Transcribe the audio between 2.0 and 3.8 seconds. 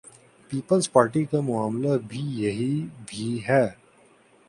بھی یہی بھی ہے۔